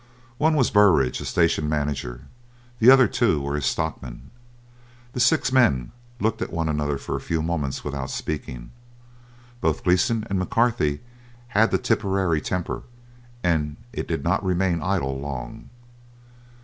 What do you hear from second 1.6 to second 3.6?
manager, the other two were